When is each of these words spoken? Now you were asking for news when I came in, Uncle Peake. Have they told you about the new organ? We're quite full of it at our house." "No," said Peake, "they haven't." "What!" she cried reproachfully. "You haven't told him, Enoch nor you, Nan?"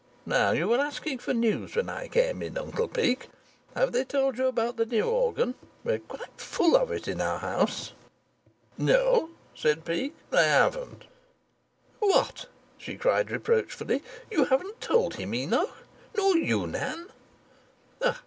Now 0.25 0.49
you 0.49 0.67
were 0.67 0.79
asking 0.79 1.19
for 1.19 1.31
news 1.31 1.75
when 1.75 1.87
I 1.87 2.07
came 2.07 2.41
in, 2.41 2.57
Uncle 2.57 2.87
Peake. 2.87 3.27
Have 3.75 3.91
they 3.91 4.03
told 4.03 4.35
you 4.39 4.47
about 4.47 4.77
the 4.77 4.85
new 4.87 5.03
organ? 5.03 5.53
We're 5.83 5.99
quite 5.99 6.41
full 6.41 6.75
of 6.75 6.91
it 6.91 7.07
at 7.07 7.21
our 7.21 7.37
house." 7.37 7.91
"No," 8.79 9.29
said 9.53 9.85
Peake, 9.85 10.15
"they 10.31 10.45
haven't." 10.47 11.05
"What!" 11.99 12.47
she 12.79 12.95
cried 12.97 13.29
reproachfully. 13.29 14.01
"You 14.31 14.45
haven't 14.45 14.81
told 14.81 15.17
him, 15.17 15.35
Enoch 15.35 15.69
nor 16.17 16.35
you, 16.35 16.65
Nan?" 16.65 17.07